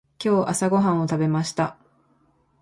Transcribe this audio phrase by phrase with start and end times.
[0.19, 1.77] 今日朝ごはんを食べました。